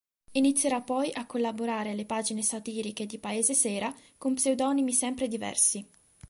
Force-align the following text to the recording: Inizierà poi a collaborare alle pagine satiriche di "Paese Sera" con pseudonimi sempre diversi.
Inizierà 0.31 0.81
poi 0.81 1.11
a 1.13 1.27
collaborare 1.27 1.91
alle 1.91 2.05
pagine 2.07 2.41
satiriche 2.41 3.05
di 3.05 3.19
"Paese 3.19 3.53
Sera" 3.53 3.93
con 4.17 4.33
pseudonimi 4.33 4.93
sempre 4.93 5.27
diversi. 5.27 5.87